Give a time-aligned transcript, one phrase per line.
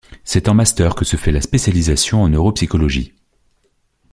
[0.23, 3.13] C'est en Master que se fait la spécialisation en neuropsychologie.